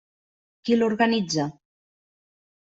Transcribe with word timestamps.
Qui 0.69 0.77
l'organitza? 0.79 1.47